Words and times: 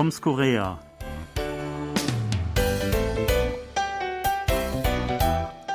Toms 0.00 0.22
Korea. 0.22 0.78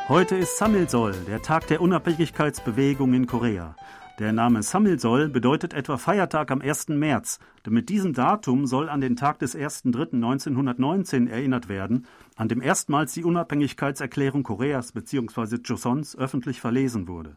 Heute 0.09 0.35
ist 0.35 0.57
Samilsol, 0.57 1.13
der 1.27 1.43
Tag 1.43 1.67
der 1.67 1.79
Unabhängigkeitsbewegung 1.79 3.13
in 3.13 3.27
Korea. 3.27 3.75
Der 4.17 4.33
Name 4.33 4.63
Samilsol 4.63 5.29
bedeutet 5.29 5.75
etwa 5.75 5.97
Feiertag 5.97 6.49
am 6.49 6.59
1. 6.59 6.87
März, 6.87 7.37
denn 7.67 7.73
mit 7.73 7.89
diesem 7.89 8.13
Datum 8.13 8.65
soll 8.65 8.89
an 8.89 8.99
den 8.99 9.15
Tag 9.15 9.37
des 9.37 9.55
1.3.1919 9.55 11.29
erinnert 11.29 11.69
werden, 11.69 12.07
an 12.35 12.47
dem 12.47 12.63
erstmals 12.63 13.13
die 13.13 13.25
Unabhängigkeitserklärung 13.25 14.41
Koreas 14.41 14.91
bzw. 14.91 15.57
Josons 15.63 16.17
öffentlich 16.17 16.61
verlesen 16.61 17.07
wurde. 17.07 17.35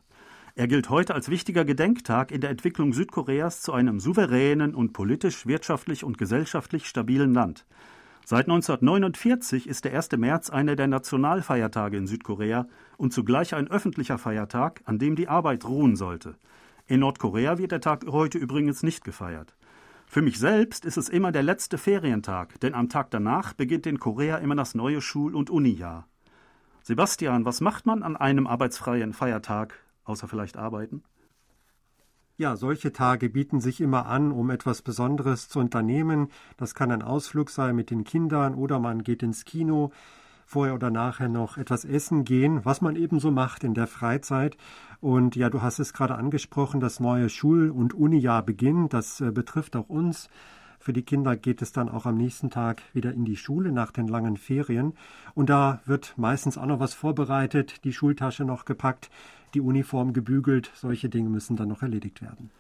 Er 0.59 0.67
gilt 0.67 0.91
heute 0.91 1.15
als 1.15 1.29
wichtiger 1.29 1.65
Gedenktag 1.65 2.33
in 2.33 2.41
der 2.41 2.51
Entwicklung 2.51 2.93
Südkoreas 2.93 3.63
zu 3.63 3.73
einem 3.73 4.01
souveränen 4.01 4.75
und 4.75 4.93
politisch, 4.93 5.47
wirtschaftlich 5.47 6.03
und 6.03 6.19
gesellschaftlich 6.19 6.89
stabilen 6.89 7.33
Land. 7.33 7.65
Seit 8.25 8.47
1949 8.47 9.69
ist 9.69 9.85
der 9.85 9.95
1. 9.95 10.11
März 10.17 10.51
einer 10.51 10.75
der 10.75 10.89
Nationalfeiertage 10.89 11.97
in 11.97 12.09
Südkorea 12.09 12.67
und 12.97 13.13
zugleich 13.13 13.55
ein 13.55 13.71
öffentlicher 13.71 14.19
Feiertag, 14.19 14.81
an 14.85 14.99
dem 14.99 15.15
die 15.15 15.29
Arbeit 15.29 15.65
ruhen 15.65 15.95
sollte. 15.95 16.35
In 16.89 16.99
Nordkorea 16.99 17.59
wird 17.59 17.71
der 17.71 17.81
Tag 17.81 18.05
heute 18.09 18.39
übrigens 18.39 18.83
nicht 18.83 19.05
gefeiert. 19.05 19.55
Für 20.09 20.23
mich 20.23 20.41
selbst 20.41 20.85
ist 20.85 20.97
es 20.97 21.09
immer 21.09 21.31
der 21.31 21.45
letzte 21.45 21.79
Ferientag, 21.79 22.59
denn 22.59 22.75
am 22.75 22.89
Tag 22.89 23.13
danach 23.13 23.53
beginnt 23.53 23.87
in 23.87 24.01
Korea 24.01 24.39
immer 24.39 24.57
das 24.57 24.75
neue 24.75 25.03
Schul- 25.03 25.37
und 25.37 25.51
Unijahr. 25.51 26.09
Sebastian, 26.83 27.45
was 27.45 27.61
macht 27.61 27.87
man 27.87 28.03
an 28.03 28.17
einem 28.17 28.49
arbeitsfreien 28.49 29.13
Feiertag, 29.13 29.85
außer 30.09 30.29
vielleicht 30.29 30.57
arbeiten? 30.57 31.03
Ja, 32.37 32.57
solche 32.57 32.93
Tage 32.93 33.31
bieten 33.31 33.61
sich 33.61 33.81
immer 33.81 34.07
an, 34.07 34.31
um 34.31 34.51
etwas 34.51 34.83
Besonderes 34.83 35.49
zu 35.49 35.59
unternehmen. 35.59 36.29
Das 36.57 36.75
kann 36.75 36.93
ein 36.93 37.03
Ausflug 37.03 37.51
sein 37.51 37.75
mit 37.75 37.91
den 37.91 38.05
Kindern 38.05 38.55
oder 38.55 38.79
man 38.79 39.03
geht 39.03 39.25
ins 39.25 39.45
Kino 39.45 39.91
vorher 40.47 40.75
oder 40.75 40.91
nachher 40.91 41.29
noch 41.29 41.59
etwas 41.59 41.85
essen 41.85 42.25
gehen, 42.25 42.65
was 42.65 42.81
man 42.81 42.97
eben 42.97 43.21
so 43.21 43.31
macht 43.31 43.65
in 43.65 43.75
der 43.75 43.87
Freizeit. 43.87 44.57
Und 45.01 45.37
ja, 45.37 45.51
du 45.51 45.63
hast 45.63 45.79
es 45.79 45.93
gerade 45.93 46.15
angesprochen, 46.15 46.81
das 46.81 47.01
neue 47.01 47.29
Schul- 47.29 47.71
und 47.71 47.93
Unijahr 47.93 48.43
beginnt. 48.43 48.95
Das 48.95 49.21
äh, 49.21 49.31
betrifft 49.31 49.77
auch 49.77 49.89
uns. 49.89 50.31
Für 50.79 50.93
die 50.93 51.03
Kinder 51.03 51.37
geht 51.37 51.61
es 51.63 51.73
dann 51.73 51.89
auch 51.89 52.07
am 52.07 52.17
nächsten 52.17 52.51
Tag 52.51 52.83
wieder 52.95 53.13
in 53.13 53.25
die 53.25 53.37
Schule 53.37 53.73
nach 53.73 53.93
den 53.93 54.09
langen 54.09 54.37
Ferien. 54.37 54.95
Und 55.35 55.51
da 55.51 55.81
wird 55.87 56.15
meistens 56.17 56.57
auch 56.57 56.67
noch 56.67 56.81
was 56.81 56.95
vorbereitet, 56.95 57.85
die 57.85 57.93
Schultasche 57.93 58.45
noch 58.45 58.65
gepackt, 58.65 59.11
die 59.55 59.61
Uniform 59.61 60.13
gebügelt. 60.13 60.71
Solche 60.75 61.09
Dinge 61.09 61.29
müssen 61.29 61.57
dann 61.57 61.69
noch 61.69 61.83
erledigt 61.83 62.23
werden. 62.23 62.51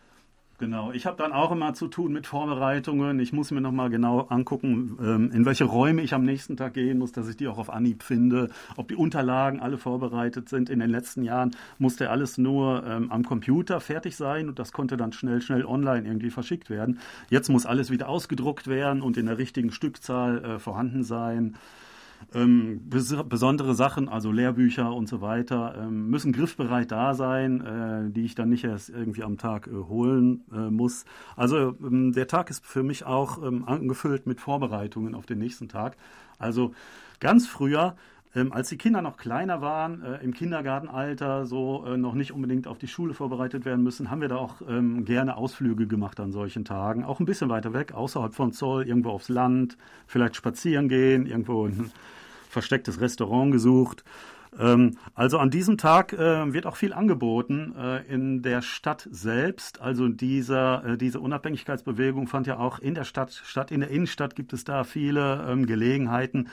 Genau, 0.60 0.90
ich 0.90 1.06
habe 1.06 1.16
dann 1.16 1.32
auch 1.32 1.52
immer 1.52 1.72
zu 1.74 1.86
tun 1.86 2.12
mit 2.12 2.26
Vorbereitungen. 2.26 3.20
Ich 3.20 3.32
muss 3.32 3.52
mir 3.52 3.60
nochmal 3.60 3.90
genau 3.90 4.22
angucken, 4.22 4.98
ähm, 5.00 5.30
in 5.30 5.46
welche 5.46 5.62
Räume 5.62 6.02
ich 6.02 6.14
am 6.14 6.24
nächsten 6.24 6.56
Tag 6.56 6.74
gehen 6.74 6.98
muss, 6.98 7.12
dass 7.12 7.28
ich 7.28 7.36
die 7.36 7.46
auch 7.46 7.58
auf 7.58 7.70
Anhieb 7.70 8.02
finde, 8.02 8.50
ob 8.76 8.88
die 8.88 8.96
Unterlagen 8.96 9.60
alle 9.60 9.78
vorbereitet 9.78 10.48
sind. 10.48 10.68
In 10.68 10.80
den 10.80 10.90
letzten 10.90 11.22
Jahren 11.22 11.52
musste 11.78 12.10
alles 12.10 12.38
nur 12.38 12.84
ähm, 12.84 13.12
am 13.12 13.24
Computer 13.24 13.80
fertig 13.80 14.16
sein 14.16 14.48
und 14.48 14.58
das 14.58 14.72
konnte 14.72 14.96
dann 14.96 15.12
schnell, 15.12 15.40
schnell 15.42 15.64
online 15.64 16.08
irgendwie 16.08 16.30
verschickt 16.30 16.70
werden. 16.70 16.98
Jetzt 17.30 17.50
muss 17.50 17.64
alles 17.64 17.92
wieder 17.92 18.08
ausgedruckt 18.08 18.66
werden 18.66 19.00
und 19.00 19.16
in 19.16 19.26
der 19.26 19.38
richtigen 19.38 19.70
Stückzahl 19.70 20.44
äh, 20.44 20.58
vorhanden 20.58 21.04
sein. 21.04 21.54
Ähm, 22.34 22.80
bes 22.90 23.14
besondere 23.28 23.74
Sachen, 23.74 24.08
also 24.08 24.30
Lehrbücher 24.30 24.92
und 24.92 25.08
so 25.08 25.20
weiter, 25.20 25.74
ähm, 25.78 26.10
müssen 26.10 26.32
griffbereit 26.32 26.92
da 26.92 27.14
sein, 27.14 27.60
äh, 27.60 28.10
die 28.10 28.24
ich 28.24 28.34
dann 28.34 28.50
nicht 28.50 28.64
erst 28.64 28.90
irgendwie 28.90 29.22
am 29.22 29.38
Tag 29.38 29.66
äh, 29.66 29.70
holen 29.70 30.44
äh, 30.52 30.70
muss. 30.70 31.04
Also 31.36 31.74
ähm, 31.82 32.12
der 32.12 32.26
Tag 32.26 32.50
ist 32.50 32.66
für 32.66 32.82
mich 32.82 33.06
auch 33.06 33.42
ähm, 33.42 33.64
angefüllt 33.64 34.26
mit 34.26 34.40
Vorbereitungen 34.40 35.14
auf 35.14 35.26
den 35.26 35.38
nächsten 35.38 35.68
Tag. 35.68 35.96
Also 36.38 36.72
ganz 37.20 37.46
früher 37.46 37.96
ähm, 38.34 38.52
als 38.52 38.68
die 38.68 38.76
Kinder 38.76 39.02
noch 39.02 39.16
kleiner 39.16 39.60
waren, 39.60 40.02
äh, 40.02 40.22
im 40.22 40.34
Kindergartenalter, 40.34 41.46
so 41.46 41.84
äh, 41.86 41.96
noch 41.96 42.14
nicht 42.14 42.32
unbedingt 42.32 42.66
auf 42.66 42.78
die 42.78 42.88
Schule 42.88 43.14
vorbereitet 43.14 43.64
werden 43.64 43.82
müssen, 43.82 44.10
haben 44.10 44.20
wir 44.20 44.28
da 44.28 44.36
auch 44.36 44.56
ähm, 44.68 45.04
gerne 45.04 45.36
Ausflüge 45.36 45.86
gemacht 45.86 46.20
an 46.20 46.32
solchen 46.32 46.64
Tagen. 46.64 47.04
Auch 47.04 47.20
ein 47.20 47.26
bisschen 47.26 47.48
weiter 47.48 47.72
weg, 47.72 47.94
außerhalb 47.94 48.34
von 48.34 48.52
Zoll, 48.52 48.86
irgendwo 48.86 49.10
aufs 49.10 49.28
Land, 49.28 49.76
vielleicht 50.06 50.36
spazieren 50.36 50.88
gehen, 50.88 51.26
irgendwo 51.26 51.66
ein 51.66 51.90
verstecktes 52.48 53.00
Restaurant 53.00 53.52
gesucht. 53.52 54.04
Ähm, 54.58 54.96
also 55.14 55.38
an 55.38 55.50
diesem 55.50 55.78
Tag 55.78 56.12
äh, 56.12 56.52
wird 56.52 56.66
auch 56.66 56.76
viel 56.76 56.92
angeboten 56.92 57.74
äh, 57.76 58.06
in 58.12 58.42
der 58.42 58.62
Stadt 58.62 59.08
selbst. 59.10 59.80
Also 59.80 60.08
dieser, 60.08 60.84
äh, 60.84 60.98
diese 60.98 61.20
Unabhängigkeitsbewegung 61.20 62.26
fand 62.26 62.46
ja 62.46 62.58
auch 62.58 62.78
in 62.78 62.94
der 62.94 63.04
Stadt 63.04 63.32
statt. 63.44 63.70
In 63.70 63.80
der 63.80 63.90
Innenstadt 63.90 64.36
gibt 64.36 64.52
es 64.52 64.64
da 64.64 64.84
viele 64.84 65.46
ähm, 65.48 65.66
Gelegenheiten. 65.66 66.48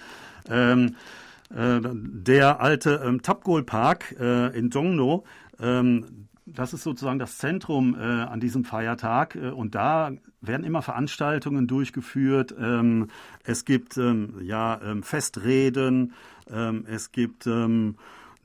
Ähm, 1.54 1.86
äh, 1.86 1.90
der 2.24 2.60
alte 2.60 3.02
ähm, 3.06 3.22
Tapgol 3.22 3.64
Park 3.64 4.16
äh, 4.20 4.58
in 4.58 4.70
Jongno, 4.70 5.24
ähm, 5.60 6.28
das 6.46 6.74
ist 6.74 6.84
sozusagen 6.84 7.20
das 7.20 7.38
Zentrum 7.40 7.96
äh, 7.96 8.04
an 8.04 8.40
diesem 8.40 8.66
Feiertag. 8.66 9.36
Äh, 9.36 9.50
und 9.50 9.76
da 9.76 10.12
werden 10.42 10.64
immer 10.64 10.82
Veranstaltungen 10.82 11.68
durchgeführt. 11.68 12.56
Ähm, 12.58 13.08
es 13.44 13.66
gibt 13.66 13.98
ähm, 13.98 14.40
ja 14.42 14.80
ähm, 14.84 15.04
Festreden, 15.04 16.14
ähm, 16.52 16.86
es 16.88 17.12
gibt 17.12 17.48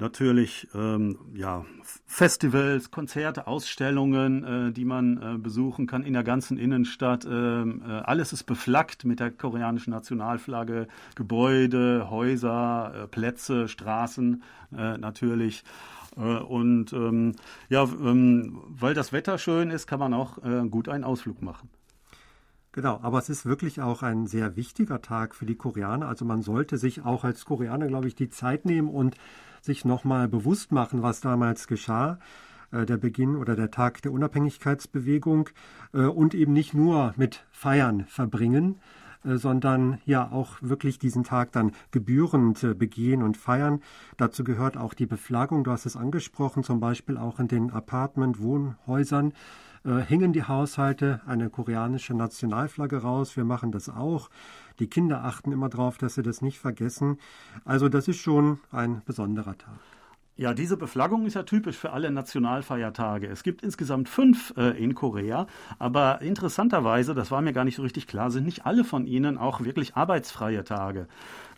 natürlich 0.01 0.69
ähm, 0.75 1.19
ja, 1.35 1.65
Festivals, 2.07 2.91
Konzerte, 2.91 3.47
Ausstellungen, 3.47 4.45
äh, 4.45 4.73
die 4.73 4.85
man 4.85 5.17
äh, 5.17 5.39
besuchen 5.39 5.87
kann 5.87 6.03
in 6.03 6.13
der 6.13 6.25
ganzen 6.25 6.59
Innenstadt. 6.59 7.25
Ähm, 7.25 7.83
äh, 7.87 7.91
alles 7.91 8.33
ist 8.33 8.45
beflaggt 8.45 9.05
mit 9.05 9.21
der 9.21 9.31
koreanischen 9.31 9.93
Nationalflagge, 9.93 10.89
Gebäude, 11.15 12.09
Häuser, 12.11 12.93
äh, 12.95 13.07
Plätze, 13.07 13.69
Straßen 13.69 14.43
äh, 14.77 14.99
natürlich. 14.99 15.65
Äh, 16.17 16.21
und 16.21 16.93
ähm, 16.93 17.37
ja, 17.69 17.85
ähm, 17.85 18.61
weil 18.69 18.95
das 18.95 19.13
Wetter 19.13 19.39
schön 19.39 19.71
ist, 19.71 19.87
kann 19.87 20.01
man 20.01 20.15
auch 20.15 20.39
gut 20.71 20.89
einen 20.89 21.05
Ausflug 21.05 21.43
machen. 21.43 21.69
Genau, 22.73 23.01
aber 23.03 23.19
es 23.19 23.29
ist 23.29 23.47
wirklich 23.47 23.81
auch 23.81 24.05
ein 24.05 24.29
sehr 24.29 24.55
wichtiger 24.55 25.03
Tag 25.03 25.35
für 25.35 25.45
die 25.45 25.57
Koreaner. 25.57 26.07
Also 26.07 26.25
man 26.25 26.43
sollte 26.43 26.79
sich 26.79 27.05
auch 27.05 27.25
als 27.25 27.45
Koreaner, 27.45 27.89
glaube 27.89 28.07
ich, 28.07 28.15
die 28.15 28.29
Zeit 28.29 28.65
nehmen 28.65 28.89
und 28.89 29.17
sich 29.61 29.85
nochmal 29.85 30.29
bewusst 30.29 30.71
machen, 30.71 31.03
was 31.03 31.21
damals 31.21 31.67
geschah 31.67 32.21
äh, 32.71 32.87
der 32.87 32.97
Beginn 32.97 33.35
oder 33.35 33.57
der 33.57 33.73
Tag 33.73 34.03
der 34.03 34.13
Unabhängigkeitsbewegung 34.13 35.49
äh, 35.93 36.03
und 36.03 36.33
eben 36.33 36.53
nicht 36.53 36.73
nur 36.73 37.13
mit 37.17 37.45
Feiern 37.51 38.05
verbringen, 38.07 38.79
äh, 39.25 39.37
sondern 39.37 40.01
ja 40.05 40.31
auch 40.31 40.59
wirklich 40.61 41.01
diesen 41.01 41.25
Tag 41.25 41.51
dann 41.51 41.73
gebührend 41.91 42.79
begehen 42.79 43.25
und 43.25 43.37
feiern. 43.37 43.81
Dazu 44.17 44.45
gehört 44.45 44.77
auch 44.77 44.95
die 44.95 45.07
Beflaggung, 45.07 45.65
du 45.65 45.73
hast 45.73 45.87
es 45.87 45.97
angesprochen, 45.97 46.63
zum 46.63 46.79
Beispiel 46.79 47.17
auch 47.17 47.41
in 47.41 47.49
den 47.49 47.73
Apartment-Wohnhäusern 47.73 49.33
hängen 49.85 50.33
die 50.33 50.45
Haushalte 50.45 51.21
eine 51.27 51.51
koreanische 51.51 52.15
Nationalflagge 52.15 52.99
raus. 52.99 53.37
Wir 53.37 53.45
machen 53.45 53.73
das 53.73 53.89
auch. 53.89 54.29
Die 54.79 54.89
Kinder 54.89 55.25
achten 55.25 55.53
immer 55.53 55.69
darauf, 55.69 55.99
dass 55.99 56.15
sie 56.15 56.23
das 56.23 56.43
nicht 56.43 56.59
vergessen. 56.59 57.19
Also 57.65 57.89
das 57.89 58.09
ist 58.09 58.19
schon 58.19 58.61
ein 58.71 59.03
besonderer 59.05 59.57
Tag. 59.57 59.79
Ja, 60.41 60.55
diese 60.55 60.79
Beflaggung 60.79 61.27
ist 61.27 61.35
ja 61.35 61.43
typisch 61.43 61.77
für 61.77 61.93
alle 61.93 62.11
Nationalfeiertage. 62.11 63.27
Es 63.27 63.43
gibt 63.43 63.61
insgesamt 63.61 64.09
fünf 64.09 64.55
äh, 64.57 64.71
in 64.83 64.95
Korea, 64.95 65.47
aber 65.79 66.23
interessanterweise, 66.23 67.15
das 67.15 67.31
war 67.31 67.43
mir 67.43 67.53
gar 67.53 67.67
nicht 67.67 67.77
so 67.77 67.83
richtig 67.83 68.07
klar, 68.07 68.31
sind 68.31 68.47
nicht 68.47 68.65
alle 68.65 68.85
von 68.85 69.05
ihnen 69.05 69.37
auch 69.37 69.61
wirklich 69.61 69.97
arbeitsfreie 69.97 70.65
Tage. 70.65 71.09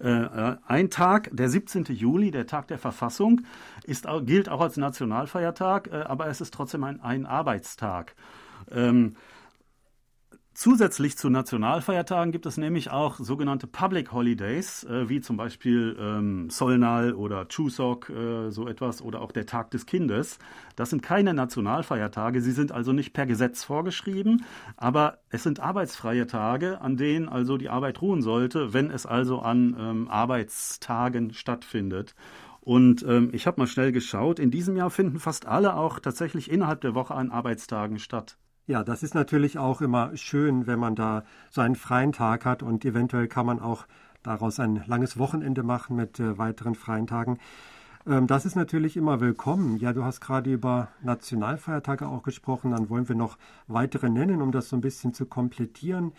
Äh, 0.00 0.08
äh 0.08 0.56
ein 0.66 0.90
Tag, 0.90 1.30
der 1.32 1.48
17. 1.48 1.84
Juli, 1.90 2.32
der 2.32 2.48
Tag 2.48 2.66
der 2.66 2.78
Verfassung, 2.78 3.42
ist, 3.84 4.08
gilt 4.22 4.48
auch 4.48 4.60
als 4.60 4.76
Nationalfeiertag, 4.76 5.88
äh, 5.92 6.02
aber 6.02 6.26
es 6.26 6.40
ist 6.40 6.52
trotzdem 6.52 6.82
ein, 6.82 7.00
ein 7.00 7.24
Arbeitstag. 7.24 8.16
Ähm, 8.68 9.14
Zusätzlich 10.54 11.16
zu 11.16 11.30
Nationalfeiertagen 11.30 12.30
gibt 12.30 12.44
es 12.44 12.58
nämlich 12.58 12.90
auch 12.90 13.16
sogenannte 13.18 13.66
Public 13.66 14.12
Holidays, 14.12 14.84
äh, 14.84 15.08
wie 15.08 15.22
zum 15.22 15.38
Beispiel 15.38 15.96
ähm, 15.98 16.50
Solnal 16.50 17.14
oder 17.14 17.48
Chuseok, 17.48 18.10
äh, 18.10 18.50
so 18.50 18.68
etwas, 18.68 19.00
oder 19.00 19.22
auch 19.22 19.32
der 19.32 19.46
Tag 19.46 19.70
des 19.70 19.86
Kindes. 19.86 20.38
Das 20.76 20.90
sind 20.90 21.02
keine 21.02 21.32
Nationalfeiertage, 21.32 22.42
sie 22.42 22.52
sind 22.52 22.70
also 22.70 22.92
nicht 22.92 23.14
per 23.14 23.24
Gesetz 23.24 23.64
vorgeschrieben, 23.64 24.44
aber 24.76 25.20
es 25.30 25.42
sind 25.42 25.58
arbeitsfreie 25.58 26.26
Tage, 26.26 26.82
an 26.82 26.98
denen 26.98 27.30
also 27.30 27.56
die 27.56 27.70
Arbeit 27.70 28.02
ruhen 28.02 28.20
sollte, 28.20 28.74
wenn 28.74 28.90
es 28.90 29.06
also 29.06 29.40
an 29.40 29.74
ähm, 29.78 30.08
Arbeitstagen 30.08 31.32
stattfindet. 31.32 32.14
Und 32.60 33.02
ähm, 33.08 33.30
ich 33.32 33.46
habe 33.46 33.58
mal 33.58 33.66
schnell 33.66 33.90
geschaut, 33.90 34.38
in 34.38 34.50
diesem 34.50 34.76
Jahr 34.76 34.90
finden 34.90 35.18
fast 35.18 35.46
alle 35.46 35.76
auch 35.76 35.98
tatsächlich 35.98 36.50
innerhalb 36.50 36.82
der 36.82 36.94
Woche 36.94 37.14
an 37.14 37.30
Arbeitstagen 37.30 37.98
statt. 37.98 38.36
Ja, 38.72 38.82
das 38.82 39.02
ist 39.02 39.14
natürlich 39.14 39.58
auch 39.58 39.82
immer 39.82 40.16
schön, 40.16 40.66
wenn 40.66 40.78
man 40.78 40.94
da 40.94 41.24
so 41.50 41.60
einen 41.60 41.76
freien 41.76 42.12
Tag 42.12 42.46
hat 42.46 42.62
und 42.62 42.86
eventuell 42.86 43.28
kann 43.28 43.44
man 43.44 43.60
auch 43.60 43.84
daraus 44.22 44.58
ein 44.58 44.82
langes 44.86 45.18
Wochenende 45.18 45.62
machen 45.62 45.94
mit 45.94 46.18
äh, 46.18 46.38
weiteren 46.38 46.74
freien 46.74 47.06
Tagen. 47.06 47.38
Ähm, 48.06 48.26
das 48.26 48.46
ist 48.46 48.56
natürlich 48.56 48.96
immer 48.96 49.20
willkommen. 49.20 49.76
Ja, 49.76 49.92
du 49.92 50.04
hast 50.04 50.22
gerade 50.22 50.50
über 50.50 50.88
Nationalfeiertage 51.02 52.08
auch 52.08 52.22
gesprochen, 52.22 52.70
dann 52.70 52.88
wollen 52.88 53.10
wir 53.10 53.14
noch 53.14 53.36
weitere 53.66 54.08
nennen, 54.08 54.40
um 54.40 54.52
das 54.52 54.70
so 54.70 54.76
ein 54.76 54.80
bisschen 54.80 55.12
zu 55.12 55.26
komplettieren. 55.26 56.12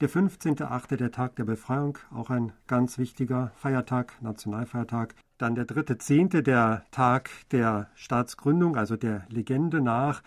Der 0.00 0.10
15.8., 0.10 0.96
der 0.96 1.12
Tag 1.12 1.36
der 1.36 1.44
Befreiung, 1.44 1.96
auch 2.12 2.30
ein 2.30 2.50
ganz 2.66 2.98
wichtiger 2.98 3.52
Feiertag, 3.54 4.20
Nationalfeiertag. 4.20 5.14
Dann 5.38 5.54
der 5.54 5.64
3.10., 5.64 6.42
der 6.42 6.82
Tag 6.90 7.30
der 7.52 7.86
Staatsgründung, 7.94 8.76
also 8.76 8.96
der 8.96 9.26
Legende 9.28 9.80
nach. 9.80 10.24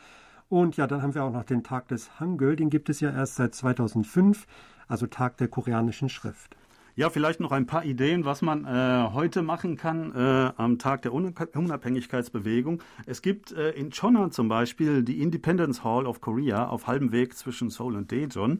Und 0.53 0.77
ja, 0.77 0.85
dann 0.85 1.01
haben 1.01 1.15
wir 1.15 1.23
auch 1.23 1.31
noch 1.31 1.45
den 1.45 1.63
Tag 1.63 1.87
des 1.87 2.19
Hangul, 2.19 2.55
den 2.55 2.69
gibt 2.69 2.87
es 2.87 2.99
ja 2.99 3.09
erst 3.09 3.37
seit 3.37 3.55
2005, 3.55 4.45
also 4.87 5.07
Tag 5.07 5.37
der 5.37 5.47
koreanischen 5.47 6.09
Schrift. 6.09 6.55
Ja, 6.95 7.09
vielleicht 7.09 7.39
noch 7.39 7.51
ein 7.51 7.65
paar 7.65 7.85
Ideen, 7.85 8.23
was 8.23 8.43
man 8.43 8.63
äh, 8.65 9.09
heute 9.13 9.41
machen 9.41 9.77
kann 9.77 10.13
äh, 10.13 10.51
am 10.55 10.77
Tag 10.77 11.01
der 11.01 11.11
Unabhängigkeitsbewegung. 11.11 12.83
Es 13.07 13.23
gibt 13.23 13.51
äh, 13.51 13.71
in 13.71 13.89
Cheonan 13.89 14.29
zum 14.29 14.47
Beispiel 14.47 15.01
die 15.01 15.23
Independence 15.23 15.83
Hall 15.83 16.05
of 16.05 16.21
Korea 16.21 16.67
auf 16.67 16.85
halbem 16.85 17.11
Weg 17.11 17.35
zwischen 17.35 17.71
Seoul 17.71 17.95
und 17.95 18.11
Daejeon. 18.11 18.59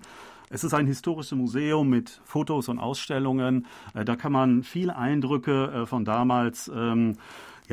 Es 0.50 0.64
ist 0.64 0.74
ein 0.74 0.88
historisches 0.88 1.34
Museum 1.34 1.90
mit 1.90 2.22
Fotos 2.26 2.70
und 2.70 2.80
Ausstellungen. 2.80 3.68
Äh, 3.94 4.04
da 4.04 4.16
kann 4.16 4.32
man 4.32 4.64
viele 4.64 4.96
Eindrücke 4.96 5.84
äh, 5.84 5.86
von 5.86 6.06
damals 6.06 6.72
ähm, 6.74 7.18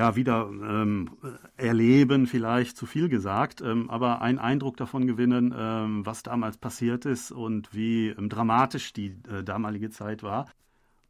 ja, 0.00 0.16
wieder 0.16 0.48
ähm, 0.48 1.10
erleben, 1.58 2.26
vielleicht 2.26 2.74
zu 2.78 2.86
viel 2.86 3.10
gesagt, 3.10 3.60
ähm, 3.60 3.90
aber 3.90 4.22
einen 4.22 4.38
Eindruck 4.38 4.78
davon 4.78 5.06
gewinnen, 5.06 5.54
ähm, 5.54 6.06
was 6.06 6.22
damals 6.22 6.56
passiert 6.56 7.04
ist 7.04 7.30
und 7.32 7.74
wie 7.74 8.08
ähm, 8.08 8.30
dramatisch 8.30 8.94
die 8.94 9.14
äh, 9.30 9.44
damalige 9.44 9.90
Zeit 9.90 10.22
war. 10.22 10.46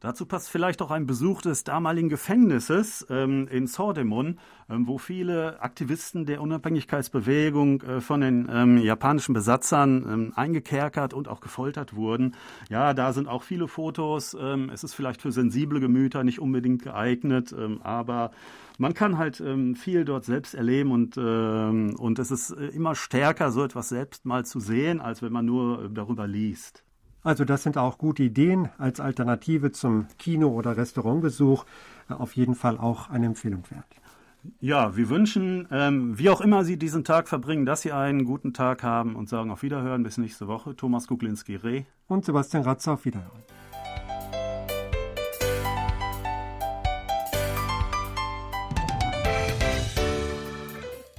Dazu 0.00 0.24
passt 0.24 0.48
vielleicht 0.48 0.80
auch 0.80 0.90
ein 0.90 1.06
Besuch 1.06 1.42
des 1.42 1.62
damaligen 1.62 2.08
Gefängnisses 2.08 3.06
ähm, 3.10 3.46
in 3.48 3.66
Sordemun, 3.66 4.38
ähm, 4.70 4.86
wo 4.86 4.96
viele 4.96 5.60
Aktivisten 5.60 6.24
der 6.24 6.40
Unabhängigkeitsbewegung 6.40 7.82
äh, 7.82 8.00
von 8.00 8.22
den 8.22 8.48
ähm, 8.50 8.78
japanischen 8.78 9.34
Besatzern 9.34 10.06
ähm, 10.08 10.32
eingekerkert 10.34 11.12
und 11.12 11.28
auch 11.28 11.40
gefoltert 11.40 11.94
wurden. 11.94 12.34
Ja, 12.70 12.94
da 12.94 13.12
sind 13.12 13.28
auch 13.28 13.42
viele 13.42 13.68
Fotos. 13.68 14.34
Ähm, 14.40 14.70
es 14.72 14.84
ist 14.84 14.94
vielleicht 14.94 15.20
für 15.20 15.32
sensible 15.32 15.80
Gemüter 15.80 16.24
nicht 16.24 16.40
unbedingt 16.40 16.82
geeignet, 16.82 17.52
ähm, 17.52 17.82
aber 17.82 18.30
man 18.78 18.94
kann 18.94 19.18
halt 19.18 19.42
viel 19.74 20.06
dort 20.06 20.24
selbst 20.24 20.54
erleben 20.54 20.90
und, 20.90 21.18
und 21.18 22.18
es 22.18 22.30
ist 22.30 22.50
äh, 22.52 22.68
immer 22.68 22.94
stärker, 22.94 23.52
so 23.52 23.62
etwas 23.62 23.90
selbst 23.90 24.24
mal 24.24 24.46
zu 24.46 24.58
sehen, 24.58 25.02
als 25.02 25.20
wenn 25.20 25.32
man 25.34 25.44
nur 25.44 25.84
äh, 25.84 25.88
darüber 25.90 26.26
liest. 26.26 26.82
Also 27.22 27.44
das 27.44 27.62
sind 27.62 27.76
auch 27.76 27.98
gute 27.98 28.22
Ideen 28.22 28.70
als 28.78 29.00
Alternative 29.00 29.72
zum 29.72 30.06
Kino- 30.18 30.54
oder 30.54 30.76
Restaurantbesuch. 30.76 31.64
Auf 32.08 32.34
jeden 32.34 32.54
Fall 32.54 32.78
auch 32.78 33.10
eine 33.10 33.26
Empfehlung 33.26 33.64
wert. 33.70 33.84
Ja, 34.60 34.96
wir 34.96 35.10
wünschen, 35.10 35.68
ähm, 35.70 36.18
wie 36.18 36.30
auch 36.30 36.40
immer 36.40 36.64
Sie 36.64 36.78
diesen 36.78 37.04
Tag 37.04 37.28
verbringen, 37.28 37.66
dass 37.66 37.82
Sie 37.82 37.92
einen 37.92 38.24
guten 38.24 38.54
Tag 38.54 38.82
haben 38.82 39.14
und 39.14 39.28
sagen 39.28 39.50
auf 39.50 39.62
Wiederhören 39.62 40.02
bis 40.02 40.16
nächste 40.16 40.48
Woche. 40.48 40.74
Thomas 40.74 41.06
Kuklinski-Reh 41.08 41.84
und 42.08 42.24
Sebastian 42.24 42.62
Ratzer 42.62 42.92
auf 42.92 43.04
Wiederhören. 43.04 43.42